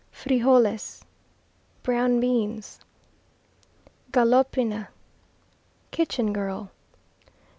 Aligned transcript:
Frijoles 0.11 1.03
Brown 1.83 2.19
beans. 2.19 2.79
Galopina 4.11 4.87
Kitchen 5.91 6.33
girl. 6.33 6.71